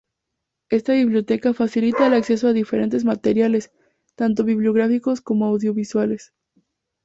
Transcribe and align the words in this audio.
Esta 0.71 0.93
biblioteca 0.93 1.53
facilita 1.53 2.07
el 2.07 2.15
acceso 2.15 2.47
a 2.47 2.53
diferentes 2.53 3.05
materiales, 3.05 3.71
tanto 4.15 4.43
bibliográficos 4.43 5.21
como 5.21 5.45
audiovisuales. 5.45 6.33